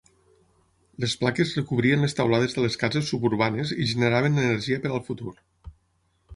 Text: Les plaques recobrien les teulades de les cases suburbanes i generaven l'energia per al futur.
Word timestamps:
Les 1.03 1.13
plaques 1.23 1.51
recobrien 1.59 2.01
les 2.07 2.17
teulades 2.21 2.57
de 2.57 2.65
les 2.65 2.79
cases 2.85 3.13
suburbanes 3.13 3.77
i 3.85 3.89
generaven 3.95 4.41
l'energia 4.43 4.83
per 4.87 4.95
al 4.97 5.07
futur. 5.11 5.39